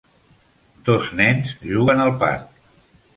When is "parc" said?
2.25-2.49